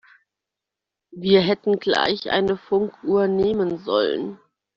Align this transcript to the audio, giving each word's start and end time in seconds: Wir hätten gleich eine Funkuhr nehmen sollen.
Wir 1.11 1.41
hätten 1.41 1.77
gleich 1.77 2.31
eine 2.31 2.57
Funkuhr 2.57 3.27
nehmen 3.27 3.77
sollen. 3.77 4.39